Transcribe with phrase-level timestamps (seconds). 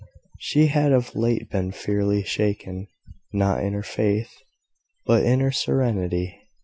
[0.39, 2.87] She had of late been fearfully shaken,
[3.31, 4.33] not in her faith,
[5.05, 6.39] but in her serenity.